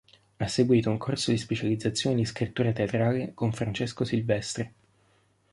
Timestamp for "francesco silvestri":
3.53-4.73